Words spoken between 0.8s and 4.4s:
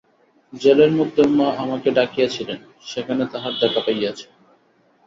মধ্যেও মা আমাকে ডাকিয়াছিলেন, সেখানে তাঁহার দেখা পাইয়াছি।